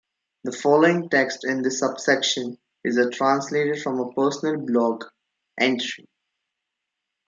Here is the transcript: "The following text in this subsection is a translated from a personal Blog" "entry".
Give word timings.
"The 0.45 0.51
following 0.51 1.09
text 1.09 1.45
in 1.45 1.61
this 1.61 1.77
subsection 1.77 2.57
is 2.83 2.97
a 2.97 3.11
translated 3.11 3.83
from 3.83 3.99
a 3.99 4.11
personal 4.13 4.57
Blog" 4.65 5.03
"entry". 5.59 6.07